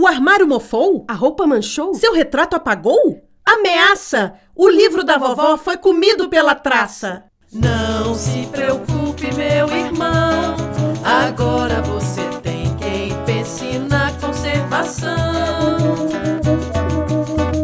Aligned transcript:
O 0.00 0.06
armário 0.06 0.46
mofou? 0.46 1.04
A 1.08 1.12
roupa 1.12 1.44
manchou? 1.44 1.92
Seu 1.92 2.14
retrato 2.14 2.54
apagou? 2.54 3.20
Ameaça! 3.44 4.34
O 4.54 4.68
livro 4.68 5.02
da 5.02 5.18
vovó 5.18 5.56
foi 5.56 5.76
comido 5.76 6.28
pela 6.28 6.54
traça. 6.54 7.24
Não 7.52 8.14
se 8.14 8.46
preocupe, 8.46 9.34
meu 9.34 9.68
irmão. 9.76 10.54
Agora 11.02 11.82
você 11.82 12.20
tem 12.44 12.72
quem 12.76 13.12
pense 13.26 13.76
na 13.76 14.12
conservação. 14.20 15.16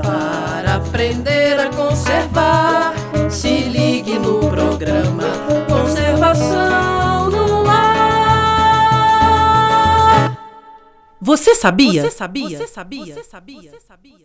Para 0.00 0.76
aprender 0.76 1.58
a 1.58 1.68
conservar, 1.70 2.79
Você 11.30 11.54
sabia? 11.54 12.02
Você 12.02 12.10
sabia? 12.10 12.58
Você 12.58 12.66
sabia? 12.66 13.14
Você 13.14 13.22
sabia? 13.22 13.62
Você 13.62 13.80
sabia? 13.86 14.16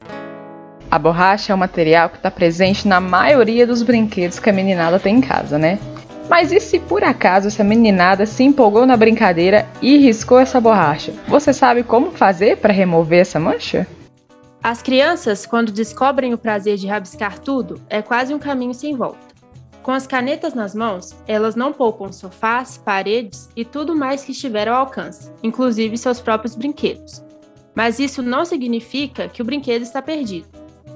A 0.90 0.98
borracha 0.98 1.54
é 1.54 1.56
um 1.56 1.60
material 1.60 2.10
que 2.10 2.18
está 2.18 2.32
presente 2.32 2.88
na 2.88 3.00
maioria 3.00 3.68
dos 3.68 3.84
brinquedos 3.84 4.40
que 4.40 4.50
a 4.50 4.54
meninada 4.54 5.00
tem 5.00 5.18
em 5.18 5.22
casa, 5.22 5.60
né? 5.60 5.78
Mas 6.28 6.52
e 6.52 6.60
se 6.60 6.80
por 6.80 7.04
acaso 7.04 7.48
essa 7.48 7.64
meninada 7.64 8.26
se 8.26 8.44
empolgou 8.44 8.88
na 8.88 8.98
brincadeira 8.98 9.68
e 9.84 9.98
riscou 9.98 10.40
essa 10.40 10.60
borracha? 10.60 11.14
Você 11.28 11.54
sabe 11.54 11.84
como 11.84 12.10
fazer 12.10 12.58
para 12.58 12.74
remover 12.74 13.20
essa 13.20 13.40
mancha? 13.40 13.86
As 14.64 14.82
crianças, 14.82 15.46
quando 15.46 15.72
descobrem 15.72 16.34
o 16.34 16.40
prazer 16.40 16.76
de 16.76 16.88
rabiscar 16.88 17.38
tudo, 17.38 17.80
é 17.88 18.02
quase 18.02 18.34
um 18.34 18.40
caminho 18.40 18.74
sem 18.74 18.96
volta. 18.96 19.35
Com 19.86 19.92
as 19.92 20.08
canetas 20.08 20.56
nas 20.56 20.74
mãos, 20.74 21.16
elas 21.28 21.56
não 21.56 21.72
poupam 21.72 22.12
sofás, 22.12 22.76
paredes 22.76 23.48
e 23.56 23.64
tudo 23.64 23.96
mais 23.96 24.24
que 24.24 24.32
estiver 24.32 24.68
ao 24.68 24.78
alcance, 24.78 25.32
inclusive 25.44 25.96
seus 25.96 26.20
próprios 26.20 26.56
brinquedos. 26.56 27.24
Mas 27.76 28.00
isso 28.00 28.24
não 28.24 28.44
significa 28.46 29.30
que 29.30 29.44
o 29.44 29.46
brinquedo 29.46 29.84
está 29.84 30.02
perdido. 30.02 30.48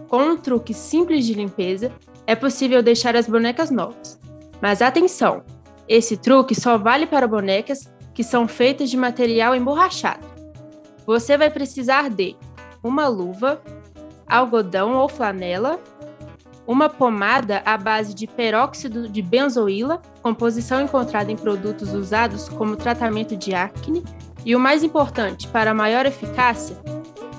Com 0.08 0.24
um 0.24 0.36
truque 0.36 0.74
simples 0.74 1.24
de 1.24 1.36
limpeza, 1.36 1.92
é 2.26 2.36
possível 2.36 2.82
deixar 2.82 3.16
as 3.16 3.28
bonecas 3.28 3.70
novas. 3.70 4.20
Mas 4.60 4.82
atenção! 4.82 5.44
Esse 5.88 6.18
truque 6.18 6.60
só 6.60 6.76
vale 6.76 7.06
para 7.06 7.28
bonecas 7.28 7.88
que 8.12 8.24
são 8.24 8.48
feitas 8.48 8.90
de 8.90 8.98
material 8.98 9.56
emborrachado. 9.56 10.26
Você 11.06 11.38
vai 11.38 11.52
precisar 11.52 12.10
de 12.10 12.36
uma 12.84 13.08
luva, 13.08 13.62
algodão 14.28 14.96
ou 14.96 15.08
flanela, 15.08 15.80
uma 16.70 16.88
pomada 16.88 17.64
à 17.66 17.76
base 17.76 18.14
de 18.14 18.28
peróxido 18.28 19.10
de 19.10 19.24
benzoíla, 19.24 20.00
composição 20.22 20.84
encontrada 20.84 21.32
em 21.32 21.36
produtos 21.36 21.96
usados 21.96 22.48
como 22.48 22.76
tratamento 22.76 23.36
de 23.36 23.56
acne, 23.56 24.04
e 24.46 24.56
o 24.56 24.60
mais 24.60 24.84
importante, 24.84 25.48
para 25.48 25.74
maior 25.74 26.06
eficácia, 26.06 26.78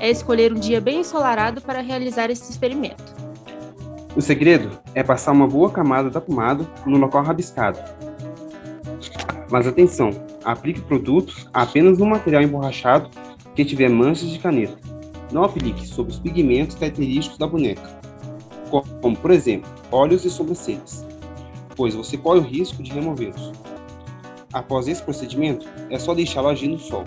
é 0.00 0.10
escolher 0.10 0.52
um 0.52 0.58
dia 0.58 0.80
bem 0.80 0.98
ensolarado 0.98 1.60
para 1.60 1.80
realizar 1.80 2.28
esse 2.28 2.50
experimento. 2.50 3.04
O 4.16 4.20
segredo 4.20 4.68
é 4.96 5.02
passar 5.04 5.30
uma 5.30 5.46
boa 5.46 5.70
camada 5.70 6.10
da 6.10 6.20
pomada 6.20 6.66
no 6.84 6.98
local 6.98 7.22
rabiscado. 7.22 7.78
Mas 9.48 9.64
atenção, 9.64 10.10
aplique 10.44 10.80
produtos 10.80 11.48
apenas 11.52 11.98
no 11.98 12.06
material 12.06 12.42
emborrachado 12.42 13.08
que 13.54 13.64
tiver 13.64 13.90
manchas 13.90 14.28
de 14.28 14.40
caneta. 14.40 14.76
Não 15.30 15.44
aplique 15.44 15.86
sobre 15.86 16.12
os 16.12 16.18
pigmentos 16.18 16.74
característicos 16.74 17.38
da 17.38 17.46
boneca, 17.46 18.00
como, 18.70 19.16
por 19.16 19.30
exemplo, 19.30 19.68
olhos 19.90 20.24
e 20.24 20.30
sobrancelhas, 20.30 21.04
pois 21.76 21.94
você 21.94 22.16
corre 22.16 22.38
o 22.38 22.42
risco 22.42 22.82
de 22.82 22.92
removê-los. 22.92 23.52
Após 24.52 24.88
esse 24.88 25.02
procedimento, 25.02 25.66
é 25.90 25.98
só 25.98 26.14
deixá-lo 26.14 26.48
agir 26.48 26.68
no 26.68 26.78
sol, 26.78 27.04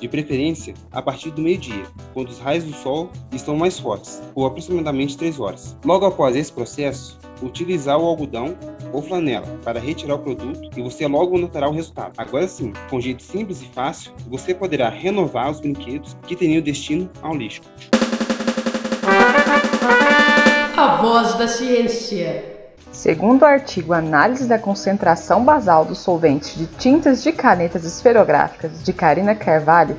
de 0.00 0.08
preferência 0.08 0.74
a 0.92 1.00
partir 1.00 1.30
do 1.30 1.40
meio-dia, 1.40 1.84
quando 2.12 2.28
os 2.28 2.38
raios 2.38 2.64
do 2.64 2.74
sol 2.74 3.10
estão 3.32 3.56
mais 3.56 3.78
fortes, 3.78 4.22
por 4.34 4.46
aproximadamente 4.46 5.16
3 5.16 5.40
horas. 5.40 5.76
Logo 5.84 6.04
após 6.04 6.36
esse 6.36 6.52
processo, 6.52 7.18
utilizar 7.42 7.98
o 7.98 8.04
algodão 8.04 8.54
ou 8.92 9.02
flanela 9.02 9.46
para 9.64 9.80
retirar 9.80 10.14
o 10.14 10.18
produto 10.18 10.70
e 10.76 10.82
você 10.82 11.06
logo 11.06 11.38
notará 11.38 11.68
o 11.68 11.72
resultado. 11.72 12.12
Agora 12.16 12.46
sim, 12.46 12.72
com 12.88 13.00
jeito 13.00 13.22
simples 13.22 13.60
e 13.62 13.66
fácil, 13.66 14.12
você 14.28 14.54
poderá 14.54 14.88
renovar 14.88 15.50
os 15.50 15.60
brinquedos 15.60 16.16
que 16.26 16.36
teriam 16.36 16.62
destino 16.62 17.10
ao 17.22 17.34
lixo. 17.34 17.62
A 20.76 20.96
voz 20.96 21.34
da 21.34 21.46
ciência. 21.46 22.44
Segundo 22.90 23.42
o 23.42 23.44
artigo 23.44 23.92
Análise 23.92 24.48
da 24.48 24.58
concentração 24.58 25.44
basal 25.44 25.84
dos 25.84 25.98
solventes 25.98 26.56
de 26.56 26.66
tintas 26.66 27.22
de 27.22 27.30
canetas 27.30 27.84
esferográficas 27.84 28.82
de 28.82 28.92
Karina 28.92 29.36
Carvalho, 29.36 29.96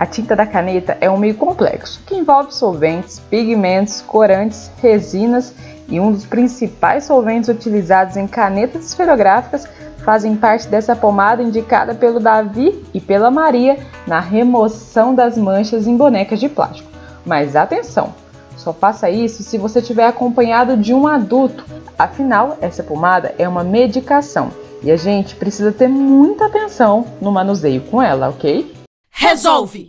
a 0.00 0.04
tinta 0.04 0.34
da 0.34 0.44
caneta 0.44 0.98
é 1.00 1.08
um 1.08 1.16
meio 1.16 1.36
complexo 1.36 2.02
que 2.04 2.16
envolve 2.16 2.52
solventes, 2.52 3.20
pigmentos, 3.30 4.00
corantes, 4.00 4.68
resinas 4.82 5.54
e 5.88 6.00
um 6.00 6.10
dos 6.10 6.26
principais 6.26 7.04
solventes 7.04 7.48
utilizados 7.48 8.16
em 8.16 8.26
canetas 8.26 8.84
esferográficas 8.84 9.68
fazem 10.04 10.34
parte 10.34 10.66
dessa 10.66 10.96
pomada 10.96 11.40
indicada 11.40 11.94
pelo 11.94 12.18
Davi 12.18 12.84
e 12.92 13.00
pela 13.00 13.30
Maria 13.30 13.78
na 14.08 14.18
remoção 14.18 15.14
das 15.14 15.38
manchas 15.38 15.86
em 15.86 15.96
bonecas 15.96 16.40
de 16.40 16.48
plástico. 16.48 16.90
Mas 17.24 17.54
atenção! 17.54 18.25
Só 18.56 18.72
faça 18.72 19.08
isso 19.10 19.42
se 19.42 19.58
você 19.58 19.80
estiver 19.80 20.06
acompanhado 20.06 20.76
de 20.76 20.92
um 20.92 21.06
adulto. 21.06 21.64
Afinal, 21.98 22.58
essa 22.60 22.82
pomada 22.82 23.34
é 23.38 23.48
uma 23.48 23.62
medicação 23.62 24.50
e 24.82 24.90
a 24.90 24.96
gente 24.96 25.36
precisa 25.36 25.72
ter 25.72 25.88
muita 25.88 26.46
atenção 26.46 27.06
no 27.20 27.32
manuseio 27.32 27.80
com 27.82 28.02
ela, 28.02 28.28
ok? 28.28 28.74
Resolve! 29.10 29.88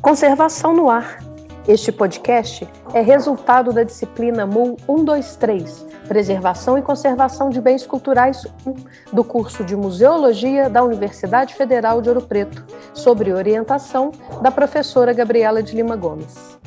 Conservação 0.00 0.74
no 0.74 0.88
ar. 0.88 1.27
Este 1.68 1.92
podcast 1.92 2.66
é 2.94 3.02
resultado 3.02 3.74
da 3.74 3.82
disciplina 3.82 4.46
MUL 4.46 4.78
123, 4.86 5.84
Preservação 6.08 6.78
e 6.78 6.82
Conservação 6.82 7.50
de 7.50 7.60
Bens 7.60 7.86
Culturais 7.86 8.46
1, 8.66 8.74
do 9.12 9.22
curso 9.22 9.62
de 9.62 9.76
Museologia 9.76 10.70
da 10.70 10.82
Universidade 10.82 11.54
Federal 11.54 12.00
de 12.00 12.08
Ouro 12.08 12.22
Preto, 12.22 12.64
sobre 12.94 13.34
orientação 13.34 14.12
da 14.40 14.50
professora 14.50 15.12
Gabriela 15.12 15.62
de 15.62 15.76
Lima 15.76 15.94
Gomes. 15.94 16.58